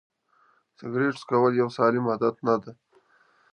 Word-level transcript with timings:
سیګرېټ 0.77 1.15
څکول 1.21 1.53
یو 1.61 1.69
سالم 1.77 2.05
عادت 2.11 2.35
نه 2.47 2.55
دی. 2.61 2.71